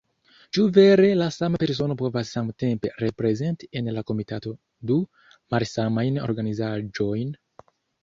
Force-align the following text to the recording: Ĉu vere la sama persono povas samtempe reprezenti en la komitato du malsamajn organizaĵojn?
Ĉu 0.57 0.63
vere 0.77 1.11
la 1.19 1.27
sama 1.35 1.59
persono 1.63 1.97
povas 1.99 2.31
samtempe 2.39 2.93
reprezenti 3.05 3.71
en 3.83 3.93
la 4.01 4.07
komitato 4.11 4.57
du 4.93 5.01
malsamajn 5.55 6.23
organizaĵojn? 6.29 7.35